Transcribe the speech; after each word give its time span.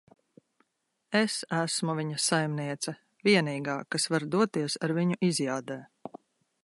Es 1.19 1.35
esmu 1.57 1.95
viņa 1.99 2.17
saimniece. 2.23 2.95
Vienīgā, 3.29 3.77
kas 3.97 4.09
var 4.15 4.27
doties 4.37 4.79
ar 4.89 4.95
viņu 5.01 5.21
izjādē. 5.33 5.79